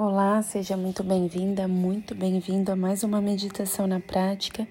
Olá, 0.00 0.40
seja 0.42 0.76
muito 0.76 1.02
bem-vinda, 1.02 1.66
muito 1.66 2.14
bem-vindo 2.14 2.70
a 2.70 2.76
mais 2.76 3.02
uma 3.02 3.20
meditação 3.20 3.84
na 3.84 3.98
prática. 3.98 4.64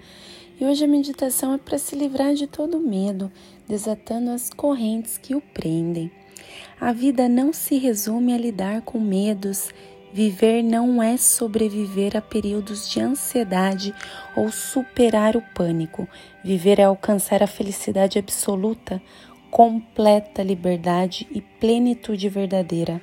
E 0.57 0.63
hoje 0.63 0.85
a 0.85 0.87
meditação 0.87 1.53
é 1.53 1.57
para 1.57 1.77
se 1.77 1.97
livrar 1.97 2.33
de 2.33 2.47
todo 2.47 2.79
medo, 2.79 3.29
desatando 3.67 4.29
as 4.31 4.49
correntes 4.49 5.17
que 5.17 5.35
o 5.35 5.41
prendem. 5.41 6.09
A 6.79 6.93
vida 6.93 7.27
não 7.27 7.51
se 7.51 7.77
resume 7.77 8.33
a 8.33 8.37
lidar 8.37 8.83
com 8.83 9.01
medos. 9.01 9.69
Viver 10.13 10.63
não 10.63 11.03
é 11.03 11.17
sobreviver 11.17 12.15
a 12.15 12.21
períodos 12.21 12.89
de 12.89 13.01
ansiedade 13.01 13.93
ou 14.33 14.49
superar 14.49 15.35
o 15.35 15.43
pânico. 15.53 16.07
Viver 16.41 16.79
é 16.79 16.83
alcançar 16.83 17.43
a 17.43 17.47
felicidade 17.47 18.17
absoluta, 18.17 19.01
completa 19.51 20.41
liberdade 20.41 21.27
e 21.29 21.41
plenitude 21.41 22.29
verdadeira. 22.29 23.01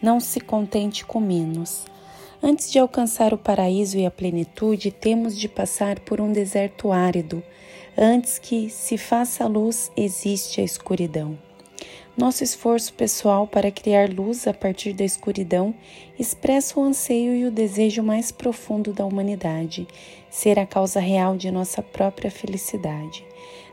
Não 0.00 0.20
se 0.20 0.40
contente 0.40 1.04
com 1.04 1.18
menos. 1.18 1.84
Antes 2.40 2.70
de 2.70 2.78
alcançar 2.78 3.34
o 3.34 3.38
paraíso 3.38 3.98
e 3.98 4.06
a 4.06 4.10
plenitude, 4.10 4.92
temos 4.92 5.36
de 5.36 5.48
passar 5.48 5.98
por 6.00 6.20
um 6.20 6.32
deserto 6.32 6.92
árido. 6.92 7.42
Antes 7.96 8.38
que 8.38 8.70
se 8.70 8.96
faça 8.96 9.44
luz, 9.46 9.90
existe 9.96 10.60
a 10.60 10.64
escuridão. 10.64 11.36
Nosso 12.16 12.44
esforço 12.44 12.92
pessoal 12.94 13.46
para 13.46 13.70
criar 13.72 14.12
luz 14.12 14.46
a 14.46 14.54
partir 14.54 14.92
da 14.92 15.04
escuridão 15.04 15.74
expressa 16.18 16.78
o 16.78 16.82
anseio 16.82 17.34
e 17.34 17.44
o 17.44 17.50
desejo 17.50 18.02
mais 18.02 18.30
profundo 18.32 18.92
da 18.92 19.04
humanidade, 19.04 19.86
ser 20.30 20.58
a 20.58 20.66
causa 20.66 21.00
real 21.00 21.36
de 21.36 21.50
nossa 21.50 21.82
própria 21.82 22.30
felicidade. 22.30 23.24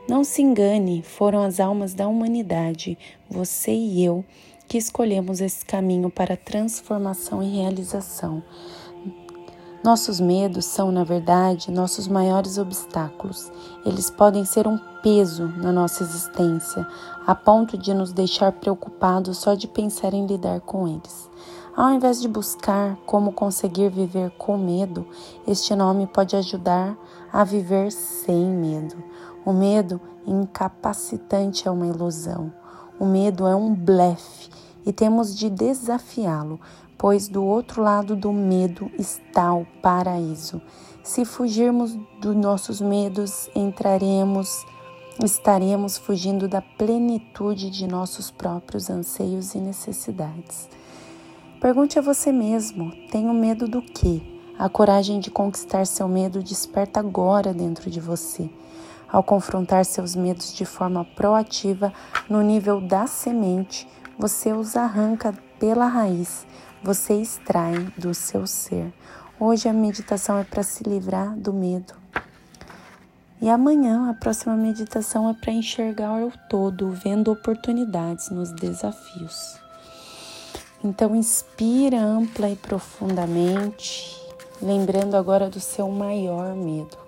Não 0.08 0.22
se 0.22 0.42
engane, 0.42 1.02
foram 1.02 1.42
as 1.42 1.58
almas 1.58 1.94
da 1.94 2.06
humanidade, 2.06 2.96
você 3.28 3.72
e 3.72 4.04
eu, 4.04 4.24
que 4.68 4.78
escolhemos 4.78 5.40
esse 5.40 5.64
caminho 5.64 6.10
para 6.10 6.36
transformação 6.36 7.42
e 7.42 7.56
realização. 7.56 8.42
Nossos 9.84 10.18
medos 10.18 10.64
são, 10.64 10.90
na 10.90 11.04
verdade, 11.04 11.70
nossos 11.70 12.08
maiores 12.08 12.58
obstáculos. 12.58 13.52
Eles 13.84 14.10
podem 14.10 14.44
ser 14.44 14.66
um 14.66 14.76
peso 15.00 15.46
na 15.46 15.70
nossa 15.70 16.02
existência, 16.02 16.84
a 17.24 17.34
ponto 17.36 17.78
de 17.78 17.94
nos 17.94 18.12
deixar 18.12 18.50
preocupados 18.50 19.38
só 19.38 19.54
de 19.54 19.68
pensar 19.68 20.12
em 20.12 20.26
lidar 20.26 20.60
com 20.60 20.88
eles. 20.88 21.30
Ao 21.76 21.92
invés 21.92 22.20
de 22.20 22.26
buscar 22.26 22.96
como 23.06 23.30
conseguir 23.30 23.90
viver 23.90 24.30
com 24.32 24.58
medo, 24.58 25.06
este 25.46 25.72
nome 25.76 26.08
pode 26.08 26.34
ajudar 26.34 26.98
a 27.32 27.44
viver 27.44 27.92
sem 27.92 28.46
medo. 28.46 28.96
O 29.44 29.52
medo 29.52 30.00
incapacitante 30.26 31.68
é 31.68 31.70
uma 31.70 31.86
ilusão. 31.86 32.52
O 32.98 33.04
medo 33.04 33.46
é 33.46 33.54
um 33.54 33.74
blefe 33.74 34.48
e 34.86 34.92
temos 34.92 35.36
de 35.36 35.50
desafiá-lo, 35.50 36.58
pois 36.96 37.28
do 37.28 37.44
outro 37.44 37.82
lado 37.82 38.16
do 38.16 38.32
medo 38.32 38.90
está 38.98 39.52
o 39.52 39.66
paraíso. 39.82 40.62
Se 41.02 41.24
fugirmos 41.24 41.96
dos 42.20 42.34
nossos 42.34 42.80
medos, 42.80 43.50
entraremos, 43.54 44.64
estaremos 45.22 45.98
fugindo 45.98 46.48
da 46.48 46.62
plenitude 46.62 47.70
de 47.70 47.86
nossos 47.86 48.30
próprios 48.30 48.88
anseios 48.88 49.54
e 49.54 49.58
necessidades. 49.58 50.68
Pergunte 51.60 51.98
a 51.98 52.02
você 52.02 52.32
mesmo: 52.32 52.92
tenho 53.10 53.34
medo 53.34 53.68
do 53.68 53.82
quê? 53.82 54.22
A 54.58 54.70
coragem 54.70 55.20
de 55.20 55.30
conquistar 55.30 55.86
seu 55.86 56.08
medo 56.08 56.42
desperta 56.42 56.98
agora 56.98 57.52
dentro 57.52 57.90
de 57.90 58.00
você. 58.00 58.48
Ao 59.08 59.22
confrontar 59.22 59.84
seus 59.84 60.16
medos 60.16 60.52
de 60.52 60.64
forma 60.64 61.04
proativa, 61.04 61.92
no 62.28 62.42
nível 62.42 62.80
da 62.80 63.06
semente, 63.06 63.88
você 64.18 64.52
os 64.52 64.76
arranca 64.76 65.32
pela 65.60 65.86
raiz, 65.86 66.44
você 66.82 67.14
extrai 67.14 67.74
do 67.96 68.12
seu 68.12 68.46
ser. 68.46 68.92
Hoje 69.38 69.68
a 69.68 69.72
meditação 69.72 70.38
é 70.38 70.44
para 70.44 70.62
se 70.62 70.82
livrar 70.82 71.36
do 71.36 71.52
medo. 71.52 71.94
E 73.40 73.48
amanhã 73.48 74.10
a 74.10 74.14
próxima 74.14 74.56
meditação 74.56 75.28
é 75.30 75.34
para 75.34 75.52
enxergar 75.52 76.24
o 76.24 76.32
todo, 76.48 76.90
vendo 76.90 77.30
oportunidades 77.30 78.30
nos 78.30 78.50
desafios. 78.52 79.60
Então 80.82 81.14
inspira 81.14 82.00
ampla 82.00 82.50
e 82.50 82.56
profundamente, 82.56 84.20
lembrando 84.60 85.16
agora 85.16 85.48
do 85.48 85.60
seu 85.60 85.88
maior 85.90 86.56
medo 86.56 87.05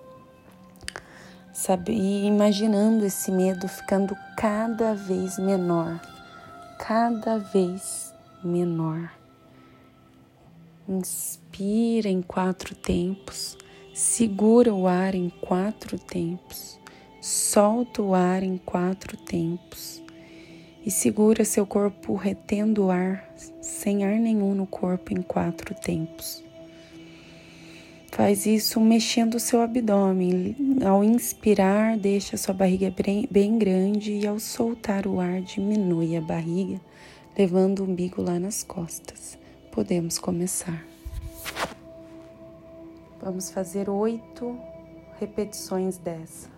sabe? 1.59 1.93
E 1.93 2.25
imaginando 2.25 3.05
esse 3.05 3.33
medo 3.33 3.67
ficando 3.67 4.17
cada 4.37 4.95
vez 4.95 5.39
menor, 5.39 6.01
cada 6.79 7.39
vez 7.39 8.15
menor. 8.45 9.11
Inspira 10.89 12.09
em 12.09 12.23
quatro 12.23 12.77
tempos, 12.77 13.59
segura 13.93 14.73
o 14.73 14.87
ar 14.87 15.17
em 15.17 15.29
quatro 15.29 15.99
tempos, 15.99 16.79
solta 17.21 18.01
o 18.03 18.15
ar 18.15 18.45
em 18.45 18.57
quatro 18.57 19.17
tempos 19.17 20.01
e 20.87 20.91
segura 20.93 21.45
seu 21.45 21.67
corpo 21.67 22.15
retendo 22.15 22.87
o 22.87 22.91
ar, 22.91 23.29
sem 23.61 24.05
ar 24.05 24.15
nenhum 24.15 24.55
no 24.55 24.67
corpo, 24.67 25.13
em 25.13 25.21
quatro 25.21 25.75
tempos. 25.75 26.48
Faz 28.11 28.47
isso 28.47 28.81
mexendo 28.81 29.35
o 29.35 29.41
seu 29.41 29.61
abdômen. 29.61 30.57
Ao 30.85 31.05
inspirar, 31.05 31.97
deixa 31.97 32.35
a 32.35 32.39
sua 32.39 32.55
barriga 32.55 32.93
bem 33.31 33.59
grande 33.59 34.13
e 34.13 34.27
ao 34.27 34.41
soltar 34.41 35.07
o 35.07 35.21
ar, 35.21 35.41
diminui 35.41 36.17
a 36.17 36.21
barriga, 36.21 36.81
levando 37.37 37.81
o 37.81 37.85
umbigo 37.85 38.21
lá 38.21 38.39
nas 38.39 38.63
costas. 38.63 39.39
Podemos 39.71 40.19
começar. 40.19 40.85
Vamos 43.23 43.51
fazer 43.51 43.89
oito 43.89 44.59
repetições 45.21 45.99
dessa. 45.99 46.58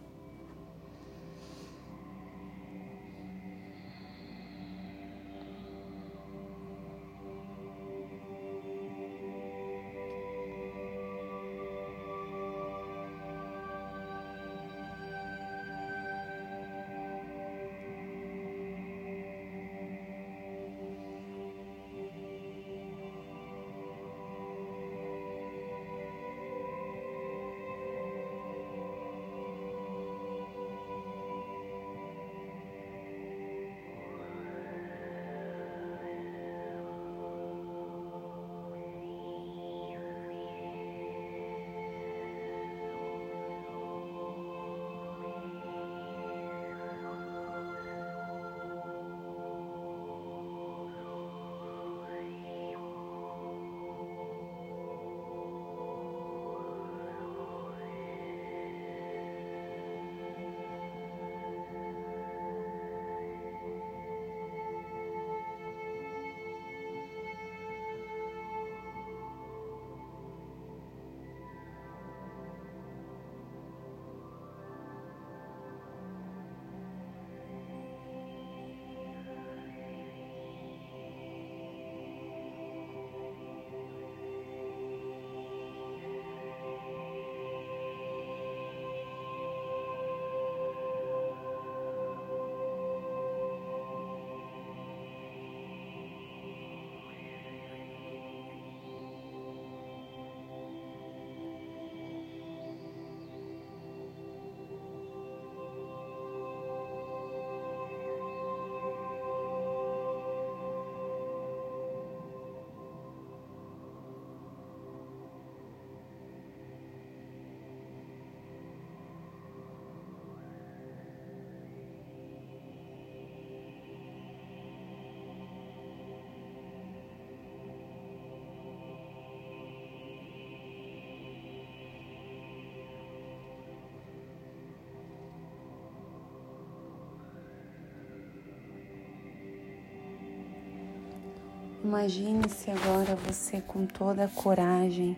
Imagine-se 141.82 142.70
agora 142.70 143.16
você 143.16 143.62
com 143.62 143.86
toda 143.86 144.24
a 144.24 144.28
coragem, 144.28 145.16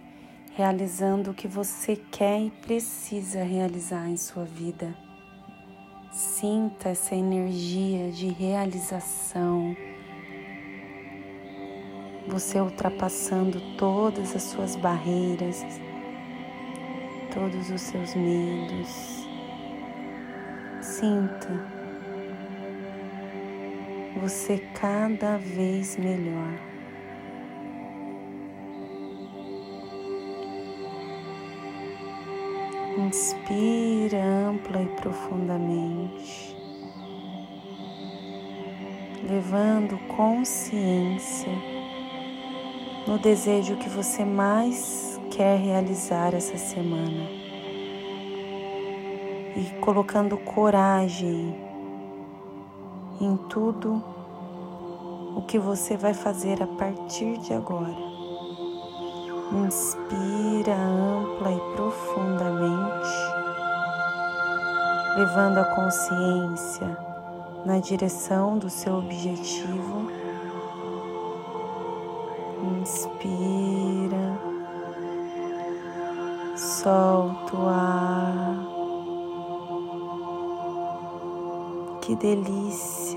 realizando 0.54 1.32
o 1.32 1.34
que 1.34 1.48
você 1.48 1.96
quer 1.96 2.40
e 2.40 2.50
precisa 2.50 3.42
realizar 3.42 4.08
em 4.08 4.16
sua 4.16 4.44
vida. 4.44 4.94
Sinta 6.12 6.90
essa 6.90 7.16
energia 7.16 8.12
de 8.12 8.28
realização. 8.28 9.76
Você 12.28 12.60
ultrapassando 12.60 13.60
todas 13.76 14.36
as 14.36 14.44
suas 14.44 14.76
barreiras, 14.76 15.64
todos 17.34 17.70
os 17.70 17.80
seus 17.80 18.14
medos. 18.14 19.26
Sinta 20.80 21.81
você 24.22 24.56
cada 24.72 25.36
vez 25.36 25.96
melhor. 25.96 26.54
Inspira 32.98 34.22
ampla 34.22 34.80
e 34.80 34.86
profundamente, 35.00 36.56
levando 39.28 39.98
consciência 40.06 41.52
no 43.08 43.18
desejo 43.18 43.74
que 43.74 43.88
você 43.88 44.24
mais 44.24 45.20
quer 45.32 45.58
realizar 45.58 46.32
essa 46.32 46.56
semana 46.56 47.28
e 49.56 49.80
colocando 49.80 50.38
coragem 50.38 51.61
em 53.24 53.36
tudo 53.36 54.02
o 55.36 55.42
que 55.42 55.58
você 55.58 55.96
vai 55.96 56.12
fazer 56.12 56.60
a 56.62 56.66
partir 56.66 57.38
de 57.38 57.54
agora. 57.54 57.94
Inspira 59.64 60.74
ampla 60.74 61.52
e 61.52 61.76
profundamente, 61.76 63.08
levando 65.16 65.58
a 65.58 65.64
consciência 65.64 66.98
na 67.64 67.78
direção 67.78 68.58
do 68.58 68.68
seu 68.68 68.98
objetivo. 68.98 70.10
Inspira, 72.80 74.38
solta 76.56 77.56
o 77.56 77.68
ar. 77.68 78.81
Que 82.02 82.16
delícia! 82.16 83.16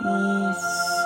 Isso. 0.00 1.04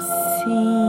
Sinta. 0.00 0.85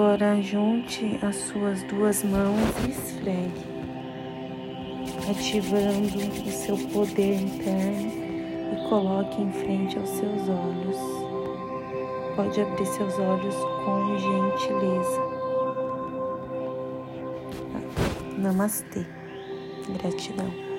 Agora 0.00 0.40
junte 0.40 1.18
as 1.20 1.36
suas 1.36 1.82
duas 1.82 2.24
mãos 2.24 2.58
e 2.86 2.90
esfregue, 2.90 3.66
ativando 5.28 6.16
o 6.48 6.50
seu 6.50 6.78
poder 6.88 7.34
interno 7.34 8.10
e 8.72 8.88
coloque 8.88 9.42
em 9.42 9.52
frente 9.52 9.98
aos 9.98 10.08
seus 10.08 10.48
olhos. 10.48 10.96
Pode 12.34 12.62
abrir 12.62 12.86
seus 12.86 13.18
olhos 13.18 13.54
com 13.84 14.16
gentileza. 14.16 15.20
Namastê. 18.38 19.04
Gratidão. 19.98 20.69